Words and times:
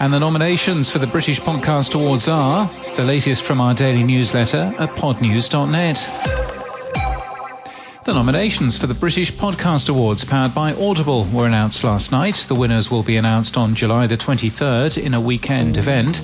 And 0.00 0.12
the 0.12 0.20
nominations 0.20 0.88
for 0.90 1.00
the 1.00 1.08
British 1.08 1.40
Podcast 1.40 1.94
Awards 1.96 2.28
are 2.28 2.70
the 2.94 3.04
latest 3.04 3.42
from 3.42 3.60
our 3.60 3.74
daily 3.74 4.04
newsletter 4.04 4.72
at 4.78 4.90
podnews.net. 4.90 5.96
The 8.04 8.14
nominations 8.14 8.78
for 8.78 8.86
the 8.86 8.94
British 8.94 9.32
Podcast 9.32 9.88
Awards, 9.88 10.24
powered 10.24 10.54
by 10.54 10.72
Audible, 10.74 11.24
were 11.32 11.46
announced 11.46 11.82
last 11.82 12.12
night. 12.12 12.36
The 12.46 12.54
winners 12.54 12.92
will 12.92 13.02
be 13.02 13.16
announced 13.16 13.56
on 13.56 13.74
July 13.74 14.06
the 14.06 14.16
23rd 14.16 15.02
in 15.04 15.14
a 15.14 15.20
weekend 15.20 15.76
event. 15.76 16.22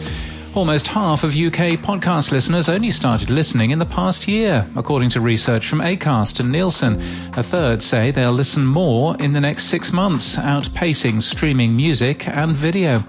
Almost 0.54 0.86
half 0.86 1.24
of 1.24 1.30
UK 1.30 1.76
podcast 1.80 2.30
listeners 2.30 2.68
only 2.68 2.92
started 2.92 3.28
listening 3.28 3.72
in 3.72 3.80
the 3.80 3.86
past 3.86 4.28
year, 4.28 4.68
according 4.76 5.10
to 5.10 5.20
research 5.20 5.66
from 5.66 5.80
Acast 5.80 6.38
and 6.38 6.52
Nielsen. 6.52 6.94
A 7.36 7.42
third 7.42 7.82
say 7.82 8.12
they'll 8.12 8.30
listen 8.30 8.64
more 8.64 9.16
in 9.16 9.32
the 9.32 9.40
next 9.40 9.64
six 9.64 9.92
months, 9.92 10.36
outpacing 10.36 11.20
streaming 11.20 11.76
music 11.76 12.28
and 12.28 12.52
video. 12.52 13.02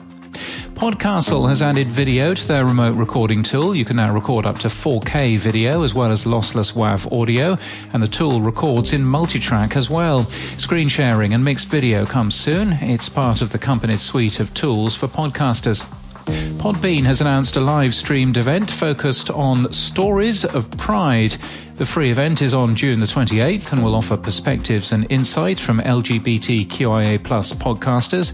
Podcastle 0.75 1.47
has 1.49 1.61
added 1.61 1.89
video 1.89 2.33
to 2.33 2.47
their 2.47 2.65
remote 2.65 2.95
recording 2.95 3.43
tool. 3.43 3.73
You 3.73 3.85
can 3.85 3.95
now 3.95 4.13
record 4.13 4.45
up 4.45 4.59
to 4.59 4.67
4K 4.67 5.39
video 5.39 5.83
as 5.83 5.95
well 5.95 6.11
as 6.11 6.25
lossless 6.25 6.73
WAV 6.73 7.11
audio, 7.11 7.57
and 7.93 8.03
the 8.03 8.07
tool 8.07 8.41
records 8.41 8.93
in 8.93 9.01
multitrack 9.01 9.75
as 9.75 9.89
well. 9.89 10.25
Screen 10.57 10.89
sharing 10.89 11.33
and 11.33 11.43
mixed 11.43 11.67
video 11.67 12.05
comes 12.05 12.35
soon. 12.35 12.73
It's 12.81 13.09
part 13.09 13.41
of 13.41 13.51
the 13.51 13.57
company's 13.57 14.01
suite 14.01 14.39
of 14.39 14.53
tools 14.53 14.95
for 14.95 15.07
podcasters. 15.07 15.83
Podbean 16.57 17.03
has 17.03 17.21
announced 17.21 17.55
a 17.55 17.61
live 17.61 17.93
streamed 17.93 18.37
event 18.37 18.71
focused 18.71 19.29
on 19.29 19.71
stories 19.71 20.43
of 20.43 20.71
pride. 20.71 21.35
The 21.75 21.85
free 21.85 22.09
event 22.09 22.41
is 22.41 22.53
on 22.53 22.75
June 22.75 22.99
the 22.99 23.05
28th 23.05 23.71
and 23.71 23.83
will 23.83 23.95
offer 23.95 24.17
perspectives 24.17 24.91
and 24.91 25.05
insights 25.11 25.63
from 25.63 25.79
LGBTQIA 25.79 27.23
plus 27.23 27.53
podcasters. 27.53 28.33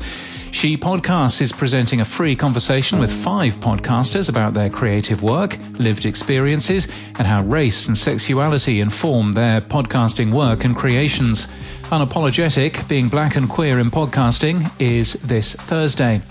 She 0.51 0.77
Podcasts 0.77 1.41
is 1.41 1.51
presenting 1.51 2.01
a 2.01 2.05
free 2.05 2.35
conversation 2.35 2.99
with 2.99 3.11
five 3.11 3.55
podcasters 3.55 4.29
about 4.29 4.53
their 4.53 4.69
creative 4.69 5.23
work, 5.23 5.57
lived 5.79 6.05
experiences, 6.05 6.87
and 7.17 7.25
how 7.25 7.41
race 7.43 7.87
and 7.87 7.97
sexuality 7.97 8.79
inform 8.79 9.31
their 9.31 9.61
podcasting 9.61 10.31
work 10.31 10.63
and 10.65 10.75
creations. 10.75 11.47
Unapologetic, 11.85 12.87
being 12.87 13.07
black 13.07 13.37
and 13.37 13.49
queer 13.49 13.79
in 13.79 13.89
podcasting, 13.89 14.69
is 14.77 15.13
this 15.13 15.55
Thursday. 15.55 16.21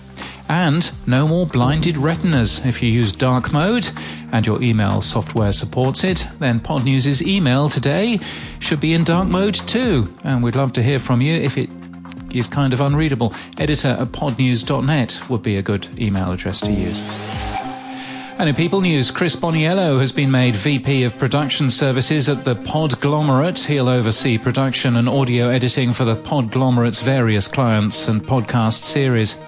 And 0.49 0.91
no 1.09 1.27
more 1.27 1.47
blinded 1.47 1.97
retinas. 1.97 2.65
If 2.65 2.83
you 2.83 2.91
use 2.91 3.13
dark 3.13 3.53
mode 3.53 3.89
and 4.33 4.47
your 4.47 4.63
email 4.63 5.01
software 5.01 5.53
supports 5.53 6.05
it, 6.05 6.27
then 6.39 6.61
Podnews' 6.61 7.27
email 7.27 7.69
today 7.69 8.21
should 8.59 8.81
be 8.81 8.93
in 8.95 9.03
dark 9.03 9.29
mode 9.29 9.55
too. 9.55 10.15
And 10.25 10.43
we'd 10.43 10.57
love 10.57 10.73
to 10.75 10.83
hear 10.83 10.99
from 10.99 11.21
you 11.21 11.35
if 11.35 11.57
it 11.57 11.71
is 12.35 12.47
kind 12.47 12.73
of 12.73 12.81
unreadable. 12.81 13.35
Editor 13.59 13.97
at 14.01 14.09
podnews.net 14.09 15.29
would 15.29 15.43
be 15.43 15.57
a 15.57 15.63
good 15.63 15.89
email 15.99 16.33
address 16.33 16.61
to 16.61 16.73
use. 16.73 17.01
And 18.41 18.49
in 18.49 18.55
People 18.55 18.81
News, 18.81 19.11
Chris 19.11 19.37
Boniello 19.37 20.01
has 20.01 20.13
been 20.13 20.31
made 20.31 20.55
VP 20.55 21.03
of 21.03 21.19
Production 21.19 21.69
Services 21.69 22.27
at 22.27 22.43
the 22.43 22.55
Podglomerate. 22.55 23.67
He'll 23.67 23.89
oversee 23.89 24.39
production 24.39 24.97
and 24.97 25.11
audio 25.11 25.51
editing 25.51 25.93
for 25.93 26.07
the 26.07 26.17
Podglomerate's 26.17 27.03
various 27.03 27.47
clients 27.47 28.09
and 28.09 28.23
podcast 28.23 28.83
series. 28.83 29.39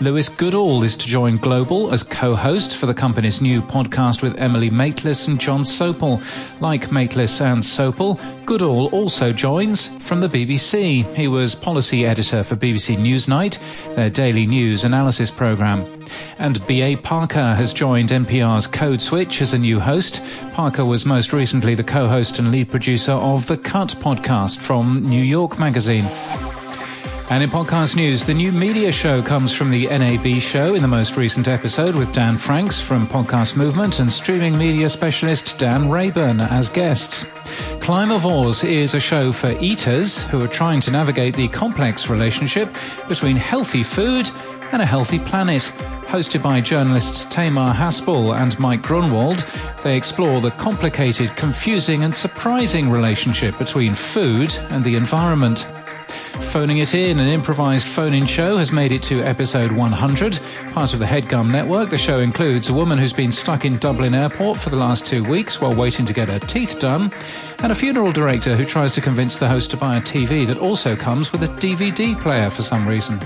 Lewis 0.00 0.28
Goodall 0.28 0.82
is 0.82 0.94
to 0.96 1.06
join 1.06 1.38
Global 1.38 1.90
as 1.92 2.02
co-host 2.02 2.76
for 2.76 2.84
the 2.84 2.92
company's 2.92 3.40
new 3.40 3.62
podcast 3.62 4.22
with 4.22 4.36
Emily 4.38 4.68
Maitlis 4.68 5.26
and 5.26 5.40
John 5.40 5.62
Sopel. 5.62 6.20
Like 6.60 6.90
Maitlis 6.90 7.40
and 7.40 7.62
Sopel, 7.62 8.20
Goodall 8.44 8.88
also 8.88 9.32
joins 9.32 9.96
from 10.06 10.20
the 10.20 10.28
BBC. 10.28 11.04
He 11.14 11.28
was 11.28 11.54
policy 11.54 12.04
editor 12.04 12.44
for 12.44 12.56
BBC 12.56 12.96
Newsnight, 12.96 13.58
their 13.96 14.10
daily 14.10 14.46
news 14.46 14.84
analysis 14.84 15.30
programme. 15.30 15.86
And 16.38 16.64
B.A. 16.66 16.96
Parker 16.96 17.54
has 17.54 17.72
joined 17.72 18.10
NPR's 18.10 18.66
Code 18.66 19.00
Switch 19.00 19.40
as 19.40 19.54
a 19.54 19.58
new 19.58 19.80
host. 19.80 20.22
Parker 20.52 20.84
was 20.84 21.06
most 21.06 21.32
recently 21.32 21.74
the 21.74 21.82
co-host 21.82 22.38
and 22.38 22.52
lead 22.52 22.70
producer 22.70 23.12
of 23.12 23.46
the 23.46 23.56
Cut 23.56 23.88
podcast 23.98 24.58
from 24.58 25.08
New 25.08 25.22
York 25.22 25.58
Magazine. 25.58 26.04
And 27.28 27.42
in 27.42 27.50
podcast 27.50 27.96
news, 27.96 28.24
the 28.24 28.34
new 28.34 28.52
media 28.52 28.92
show 28.92 29.20
comes 29.20 29.52
from 29.52 29.70
the 29.70 29.86
NAB 29.88 30.40
show 30.40 30.76
in 30.76 30.82
the 30.82 30.88
most 30.88 31.16
recent 31.16 31.48
episode 31.48 31.96
with 31.96 32.12
Dan 32.12 32.36
Franks 32.36 32.80
from 32.80 33.08
Podcast 33.08 33.56
Movement 33.56 33.98
and 33.98 34.12
streaming 34.12 34.56
media 34.56 34.88
specialist 34.88 35.58
Dan 35.58 35.90
Rayburn 35.90 36.40
as 36.40 36.68
guests. 36.68 37.24
Climavores 37.80 38.62
is 38.62 38.94
a 38.94 39.00
show 39.00 39.32
for 39.32 39.50
eaters 39.58 40.22
who 40.28 40.40
are 40.40 40.48
trying 40.48 40.80
to 40.82 40.92
navigate 40.92 41.34
the 41.34 41.48
complex 41.48 42.08
relationship 42.08 42.68
between 43.08 43.36
healthy 43.36 43.82
food 43.82 44.30
and 44.70 44.80
a 44.80 44.86
healthy 44.86 45.18
planet. 45.18 45.62
Hosted 46.06 46.44
by 46.44 46.60
journalists 46.60 47.24
Tamar 47.24 47.72
Haspel 47.72 48.40
and 48.40 48.56
Mike 48.60 48.82
Grunwald, 48.82 49.44
they 49.82 49.96
explore 49.96 50.40
the 50.40 50.52
complicated, 50.52 51.34
confusing, 51.34 52.04
and 52.04 52.14
surprising 52.14 52.88
relationship 52.88 53.58
between 53.58 53.94
food 53.94 54.56
and 54.70 54.84
the 54.84 54.94
environment. 54.94 55.66
Phoning 56.40 56.78
It 56.78 56.94
In, 56.94 57.18
an 57.18 57.28
improvised 57.28 57.86
phone 57.86 58.14
in 58.14 58.26
show, 58.26 58.58
has 58.58 58.72
made 58.72 58.92
it 58.92 59.02
to 59.04 59.22
episode 59.22 59.72
100. 59.72 60.38
Part 60.72 60.92
of 60.92 60.98
the 60.98 61.04
Headgum 61.04 61.50
Network, 61.50 61.90
the 61.90 61.98
show 61.98 62.20
includes 62.20 62.68
a 62.68 62.74
woman 62.74 62.98
who's 62.98 63.12
been 63.12 63.32
stuck 63.32 63.64
in 63.64 63.78
Dublin 63.78 64.14
Airport 64.14 64.58
for 64.58 64.70
the 64.70 64.76
last 64.76 65.06
two 65.06 65.24
weeks 65.24 65.60
while 65.60 65.74
waiting 65.74 66.06
to 66.06 66.12
get 66.12 66.28
her 66.28 66.38
teeth 66.38 66.78
done, 66.78 67.12
and 67.58 67.72
a 67.72 67.74
funeral 67.74 68.12
director 68.12 68.56
who 68.56 68.64
tries 68.64 68.92
to 68.92 69.00
convince 69.00 69.38
the 69.38 69.48
host 69.48 69.70
to 69.70 69.76
buy 69.76 69.96
a 69.96 70.00
TV 70.00 70.46
that 70.46 70.58
also 70.58 70.94
comes 70.94 71.32
with 71.32 71.42
a 71.42 71.48
DVD 71.48 72.18
player 72.20 72.50
for 72.50 72.62
some 72.62 72.86
reason. 72.86 73.18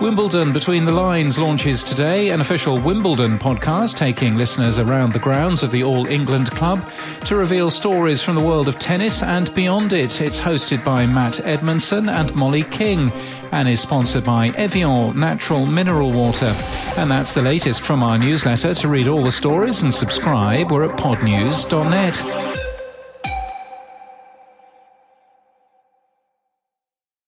Wimbledon 0.00 0.52
Between 0.52 0.84
the 0.84 0.92
Lines 0.92 1.38
launches 1.38 1.82
today, 1.82 2.28
an 2.28 2.42
official 2.42 2.78
Wimbledon 2.78 3.38
podcast 3.38 3.96
taking 3.96 4.36
listeners 4.36 4.78
around 4.78 5.14
the 5.14 5.18
grounds 5.18 5.62
of 5.62 5.70
the 5.70 5.82
All 5.84 6.06
England 6.06 6.50
Club 6.50 6.86
to 7.24 7.34
reveal 7.34 7.70
stories 7.70 8.22
from 8.22 8.34
the 8.34 8.42
world 8.42 8.68
of 8.68 8.78
tennis 8.78 9.22
and 9.22 9.52
beyond 9.54 9.94
it. 9.94 10.20
It's 10.20 10.38
hosted 10.38 10.84
by 10.84 11.06
Matt 11.06 11.40
Edmondson 11.46 12.10
and 12.10 12.34
Molly 12.34 12.64
King 12.64 13.10
and 13.52 13.70
is 13.70 13.80
sponsored 13.80 14.24
by 14.24 14.48
Evian 14.48 15.18
Natural 15.18 15.64
Mineral 15.64 16.12
Water. 16.12 16.54
And 16.98 17.10
that's 17.10 17.32
the 17.32 17.42
latest 17.42 17.80
from 17.80 18.02
our 18.02 18.18
newsletter. 18.18 18.74
To 18.74 18.88
read 18.88 19.08
all 19.08 19.22
the 19.22 19.32
stories 19.32 19.82
and 19.82 19.94
subscribe, 19.94 20.70
we're 20.70 20.84
at 20.84 20.98
podnews.net. 20.98 22.45